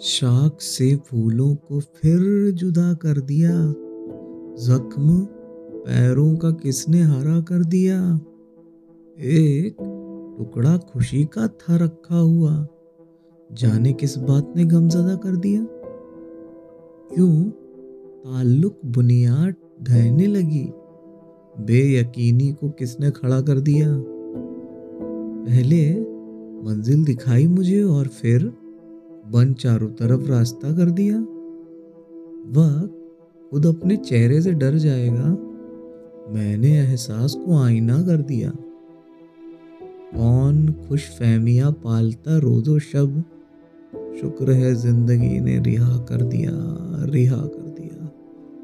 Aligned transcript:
शाख 0.00 0.56
से 0.60 0.96
फूलों 0.96 1.54
को 1.54 1.80
फिर 1.80 2.50
जुदा 2.52 2.94
कर 2.94 3.20
दिया। 3.20 3.70
जख्म 4.54 5.20
पैरों 5.74 6.36
का 6.36 6.50
किसने 6.50 7.02
हरा 7.02 7.40
कर 7.40 7.64
दिया? 7.64 8.20
एक 9.18 9.76
टुकड़ा 10.38 10.76
खुशी 10.76 11.24
का 11.24 11.48
था 11.48 11.76
रखा 11.76 12.16
हुआ। 12.16 12.66
जाने 13.52 13.92
किस 13.92 14.18
बात 14.18 14.52
ने 14.56 14.64
गमजदा 14.64 15.14
कर 15.14 15.36
दिया? 15.36 15.66
क्यों 17.14 17.50
ताल्लुक 17.50 18.80
बुनियाद 18.86 19.54
ढहने 19.82 20.26
लगी? 20.26 20.72
बेयकीनी 21.60 22.52
को 22.52 22.70
किसने 22.70 23.10
खड़ा 23.10 23.40
कर 23.40 23.60
दिया? 23.60 23.86
पहले 25.46 26.00
मंजिल 26.62 27.04
दिखाई 27.04 27.46
मुझे 27.46 27.82
और 27.82 28.08
फिर 28.08 28.52
बन 29.32 29.52
चारों 29.52 29.88
तरफ़ 29.88 30.28
रास्ता 30.28 30.76
कर 30.76 30.90
दिया। 30.90 31.18
वह 32.50 32.86
खुद 33.50 33.66
अपने 33.66 33.96
चेहरे 33.96 34.40
से 34.42 34.52
डर 34.52 34.74
जाएगा। 34.74 35.36
मैंने 36.30 36.78
एहसास 36.78 37.34
को 37.34 37.62
आईना 37.62 38.02
कर 38.02 38.16
दिया। 38.16 38.52
कौन 40.16 40.74
खुश 40.88 41.08
फहमिया 41.08 41.70
पालता 41.70 42.38
रोजो 42.38 42.78
शब। 42.78 43.24
शुक्र 44.20 44.50
है 44.50 44.74
ज़िंदगी 44.74 45.40
ने 45.40 45.58
रिहा 45.58 45.98
कर 45.98 46.22
दिया, 46.22 46.50
रिहा 47.04 47.36
कर 47.36 47.67